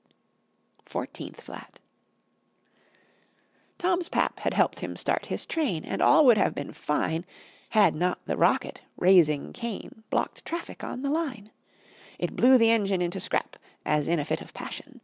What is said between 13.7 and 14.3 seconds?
As in a